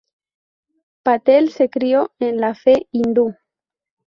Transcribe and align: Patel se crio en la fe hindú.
Patel 1.03 1.51
se 1.51 1.69
crio 1.69 2.11
en 2.17 2.37
la 2.41 2.55
fe 2.55 2.87
hindú. 2.91 3.35